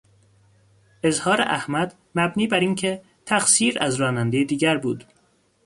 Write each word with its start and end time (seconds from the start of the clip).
اظهار 1.03 1.41
احمد 1.41 1.95
مبنی 2.15 2.47
براینکه 2.47 3.01
تقصیر 3.25 3.77
از 3.83 3.95
رانندهی 3.95 4.45
دیگر 4.45 4.77
بود 4.77 5.03